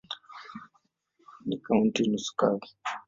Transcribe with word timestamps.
Ni 1.45 1.55
kaunti 1.65 2.01
nusu 2.07 2.31
kavu. 2.39 2.67